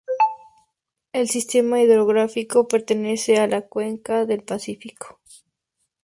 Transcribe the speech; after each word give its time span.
El 1.13 1.29
sistema 1.29 1.79
hidrográfico 1.79 2.67
pertenece 2.67 3.37
a 3.37 3.45
la 3.45 3.61
Cuenca 3.67 4.25
del 4.25 4.41
Pacífico. 4.41 5.19